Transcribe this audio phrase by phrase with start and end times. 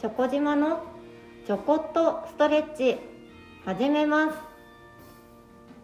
[0.00, 0.82] チョコ島の
[1.46, 2.96] ちょこっとストレッチ
[3.66, 4.38] 始めます。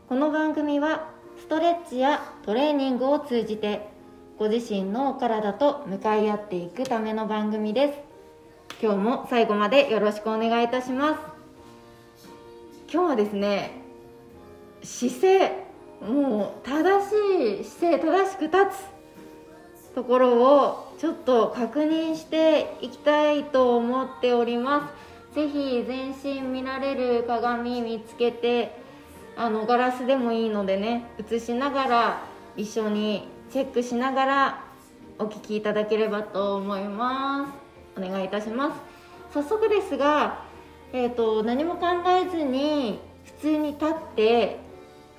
[0.08, 3.90] この番組はストレッチやトレーニングを通じて
[4.38, 7.98] ご自身のお体と向かい合っていくための番組です。
[8.82, 11.20] 今日も最後までよろしくお願いいたします。
[12.90, 13.70] 今日はですね
[14.82, 15.66] 姿勢
[16.00, 18.95] もう正しい姿勢正しく立つ
[19.96, 24.92] ところをちょっと確認していきたいと思っておりま
[25.32, 25.34] す。
[25.34, 28.76] ぜひ全身見られる鏡見つけて
[29.38, 32.22] あのガラスでもいいのでね映しながら
[32.58, 34.64] 一緒にチェックしながら
[35.18, 37.46] お聞きいただければと思いま
[37.94, 37.98] す。
[37.98, 38.80] お願いいたします。
[39.32, 40.44] 早速ですが、
[40.92, 44.58] えーと、何も考えずに普通に立って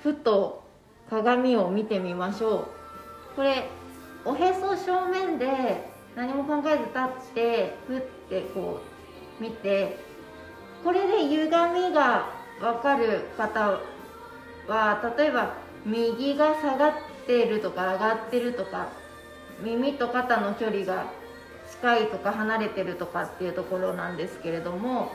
[0.04, 0.64] ふと
[1.10, 3.36] 鏡を見てみましょう。
[3.36, 3.68] これ
[4.28, 7.00] おへそ正面で何も考えず立
[7.32, 8.82] ってふってこ
[9.40, 9.98] う見て
[10.84, 12.30] これで歪みが
[12.60, 13.80] 分かる方
[14.68, 15.54] は例えば
[15.86, 16.94] 右が下がっ
[17.26, 18.90] てるとか上がってるとか
[19.64, 21.06] 耳と肩の距離が
[21.72, 25.14] 近いとか離れてるとかっていうところなんですけれども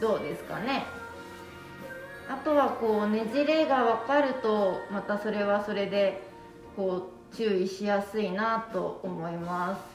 [0.00, 0.86] どうですかね。
[2.30, 6.22] あとはこうねじれが分かるとまたそれはそれで
[6.76, 9.92] こう注意しやすいなと思います。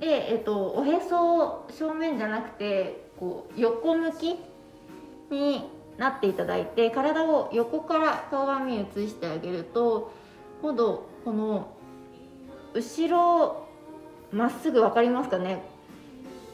[0.00, 4.36] で、えっと、おへそ正面じゃなくてこう横向き
[5.30, 5.64] に
[5.96, 10.12] なっていただいて体を横から鏡に移してあげると
[10.60, 11.68] 今度この
[12.74, 13.66] 後ろ
[14.32, 15.62] まっすぐ分かりますかね？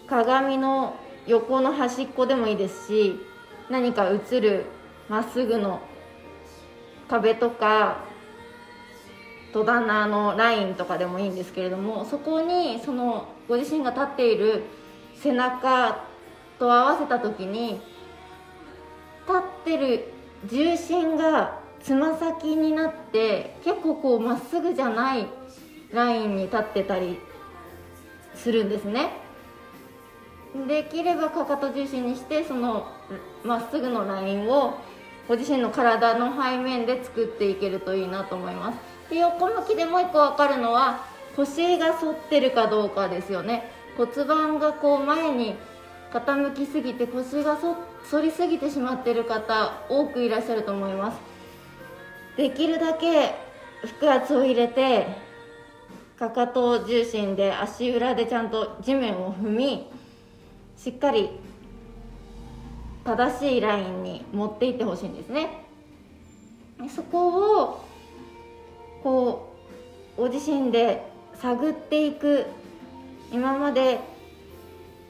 [0.07, 0.95] 鏡の
[1.27, 3.19] 横の端っこでもいいですし
[3.71, 4.67] 何か映る
[5.09, 5.81] まっすぐの
[7.11, 8.05] 壁とか
[9.53, 14.63] 戸棚のラインとかでもいいんですけれどもそこにそのご自身が立っている
[15.17, 16.05] 背中
[16.61, 17.81] と合わせた時に
[19.27, 20.13] 立ってる
[20.47, 25.27] 重心がつま先になって結構こうまっすぐじゃない
[25.93, 27.19] ラインに立ってたり
[28.35, 29.11] するんですね。
[30.67, 32.87] できればかかと重心にしてその
[33.45, 34.79] まっすぐのラインを
[35.31, 38.79] ご自身の体の背面で作っていけるといいなと思います。
[39.11, 41.05] で横向きでもう一個分かるのは
[41.37, 43.71] 腰が反ってるかどうかですよね。
[43.97, 45.55] 骨盤がこう前に
[46.13, 47.57] 傾きすぎて腰が
[48.11, 51.19] 反りすぎてしまってる方多くいらっしゃると思います。
[52.37, 53.37] できるだけ
[54.01, 55.07] 腹圧を入れて
[56.19, 59.87] かかと重心で足裏でちゃんと地面を踏み
[60.77, 61.31] しっかり
[63.05, 65.65] 正しいラインに持っていってほしいんですね。
[66.95, 67.85] そこを
[69.03, 69.55] こ
[70.17, 71.03] うご自身で
[71.35, 72.47] 探っていく。
[73.33, 74.01] 今まで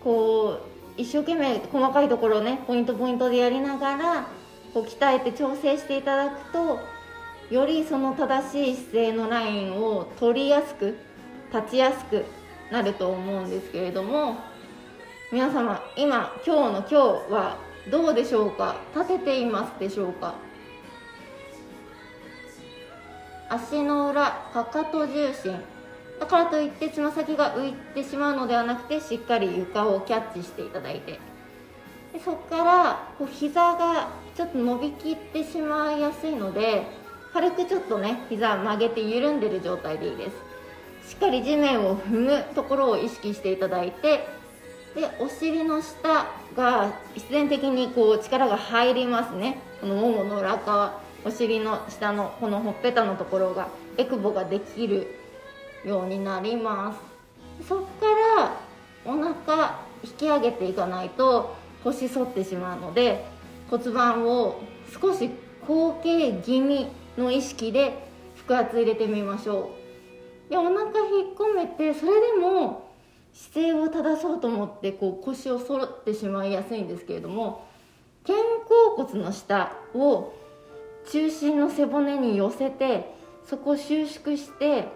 [0.05, 0.61] こ
[0.97, 4.27] う一生懸命細かいところをねポイントポイントでやりながら
[4.75, 6.79] こう鍛えて調整していただくと
[7.51, 10.99] よりその正しい姿勢のラインを取りやすく
[11.53, 12.25] 立ちやすく
[12.71, 14.37] なると思うんですけれども
[15.33, 16.97] 皆様今今日の今日
[17.33, 18.77] はどうでしょうか？
[18.95, 20.35] 立てていますでしょうか？
[23.49, 25.61] 足の裏かかと重心。
[26.21, 31.19] だからといってつま先が浮いてしまうのではなくてしっかり床をキャッチしていただいて。
[32.13, 36.83] でそこからこう膝がちょっと伸びきってしまいやすいので
[37.33, 40.31] 軽くちょっとね膝曲げて緩んでる状態でいいで
[41.03, 41.11] す。
[41.11, 44.27] しっかり地面を踏むところを意識していただいて
[44.95, 49.59] でお尻の下が必然的にこう力が入りますね。
[49.81, 55.07] このももの裏側お尻の下のこのほっぺたのところがエクボができる
[55.85, 56.95] ようになりま
[57.61, 57.67] す。
[57.69, 58.07] そこか
[58.39, 58.57] ら
[59.05, 63.25] お腹引き上げていかないと腰反ってしまうので
[63.71, 64.61] 骨盤を
[65.01, 65.31] 少し
[65.67, 68.09] 後傾気味の意識で
[68.47, 69.71] 腹圧入れてみましょ
[70.49, 70.51] う。
[70.51, 70.89] でお腹引っ
[71.39, 72.90] 込めてそれでも
[73.33, 77.67] 姿勢を正そうと思ってこう腰を反ってしまいやすいんですけれども
[78.27, 78.35] 肩
[78.97, 80.33] 甲骨の下を
[81.11, 83.15] 中心の背骨に寄せて
[83.47, 84.89] そこを収縮して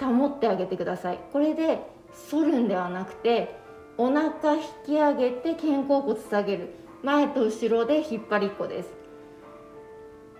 [0.00, 1.18] 保ってあげてください。
[1.32, 1.80] これで
[2.30, 3.56] 反るんではなくて
[3.96, 6.74] お腹引き上げて肩甲骨下げる。
[7.02, 8.90] 前と後ろで引っ張りっこです。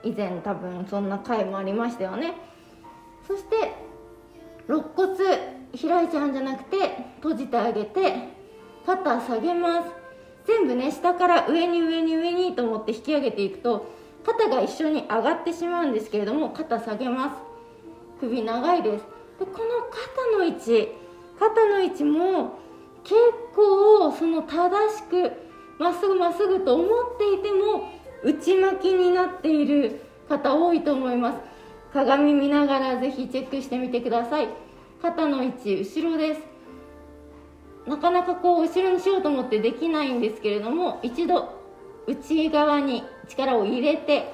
[0.03, 2.35] 以前多分そんな回もありましたよね。
[3.27, 3.73] そして
[4.69, 5.56] 肋骨。
[5.73, 6.77] 開いちゃうんじゃなくて
[7.17, 8.29] 閉じてあげて
[8.85, 9.89] 肩下げます。
[10.47, 13.91] 全部ね下から上に上に上にと思って引き上げていくと
[14.25, 17.37] 肩が一緒に上がってしまうんですけれども肩下げます。
[18.21, 19.05] 首長いです。
[19.39, 19.57] でこの
[19.91, 20.89] 肩の位置
[21.39, 22.59] 肩の位置も
[23.05, 23.15] 結
[23.55, 25.33] 構その正しく
[25.79, 26.89] まっすぐまっすぐと思っ
[27.19, 27.93] ていても
[28.25, 31.39] 内巻きになっている方多いと思います。
[31.93, 34.49] 鏡見ながらぜひチェックしてみてください。
[35.07, 36.41] 肩の位置後ろです。
[37.87, 41.63] なかなかこう後ろにしようと思ってできないんですけれども一度
[42.09, 44.33] 内側に力を入れて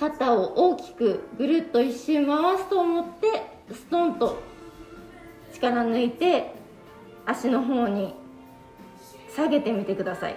[0.00, 4.42] 肩を大きくぐるっと一周回すと思ってストンと
[5.52, 6.52] 力抜いて
[7.24, 8.16] 足の方に
[9.36, 10.36] 下げてみてください。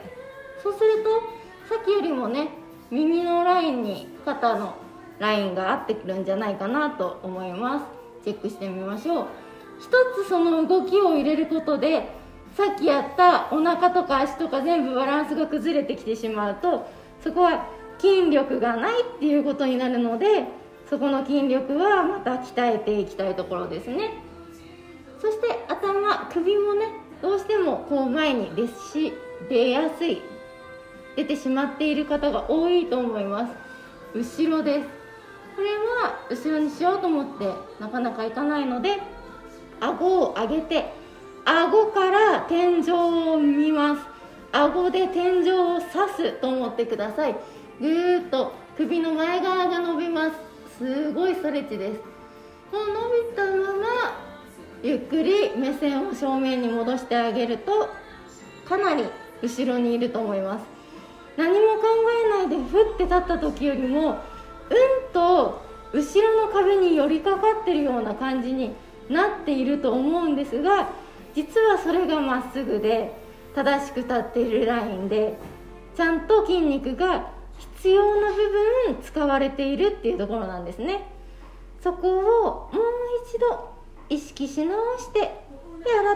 [0.61, 2.49] そうするとさっきよりもね
[2.91, 4.75] 耳のラインに肩の
[5.17, 7.85] ラインが合ってくるんじゃないかなと思います。
[8.23, 9.46] チェックしてみましょう。
[9.79, 9.89] 一
[10.23, 12.09] つその動きを入れることで
[12.55, 16.87] さっきやったお腹とか足とか全部バランスが崩れてきてしまうと
[17.23, 17.67] そこは
[17.99, 20.45] 筋力がないっていうことになるので
[20.89, 24.23] そこの筋力はまた鍛えていきたいところですね。
[25.19, 26.85] そして頭首もね
[27.21, 29.13] どうしてもこう前に出し
[29.49, 30.21] 出やすい
[31.15, 33.53] 出てしまっている方が多いと思います。
[34.13, 34.87] 後ろです。
[35.55, 39.01] これは後ろにしようと思ってなかなかいかないので
[39.79, 40.93] 顎を上げて
[41.45, 44.01] 顎から天井を見ます。
[44.51, 47.35] 顎で天井を刺すと思ってください。
[47.79, 50.37] ぐーっと首の前側が伸びます。
[50.77, 51.99] すごいストレッチです。
[52.71, 52.93] この伸
[53.29, 54.27] びたまま
[54.83, 57.89] ゆっくり目線を正面に戻してあげると
[58.67, 59.05] かなり
[59.41, 60.65] 後ろにいると思います。
[61.37, 61.83] 何も考
[62.25, 64.17] えないでふって立った時よりもうん
[65.13, 65.61] と
[65.93, 68.75] 後ろの壁に寄りかかってるような感じに
[69.09, 70.89] なっていると思うんですが
[71.33, 73.13] 実はそれがまっすぐで
[73.55, 75.37] 正しく立っているラインで
[75.95, 78.35] ちゃんと筋肉が必要な部
[78.93, 81.07] 分使われているっていうところなんですね。
[81.81, 82.75] そこをもう
[83.27, 83.69] 一度
[84.09, 85.29] 意識し直してで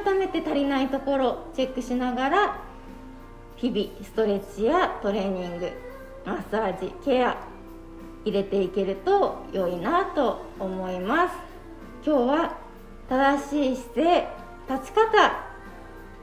[0.03, 2.59] 改めて足りないところチェックしながら
[3.55, 5.71] 日々ストレッチやトレーニング
[6.25, 7.37] マッサージケア
[8.25, 11.35] 入れていけると良いなと思います。
[12.05, 12.57] 今日は
[13.11, 14.27] 正しい姿勢
[14.69, 15.43] 立ち方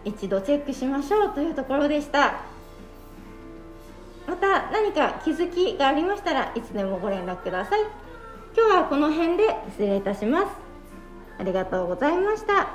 [0.06, 2.40] 一度チェックしましょうというところでした。
[4.26, 7.80] また何か気づきがありましたらいつでもご連絡ください。
[8.56, 10.46] 今日はこの辺で失礼いたします。
[11.38, 12.68] ありがとうございました。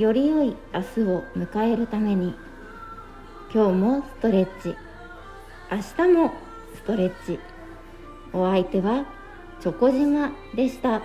[0.00, 2.36] より良い明日を迎えるために
[3.52, 4.87] 今日もストレッチ。
[5.70, 5.76] 明
[6.06, 6.32] 日も
[6.76, 7.38] ストレッチ
[8.32, 9.04] お相手は
[9.60, 11.02] チョコ島でした。